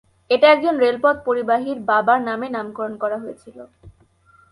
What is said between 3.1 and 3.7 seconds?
হয়েছিল।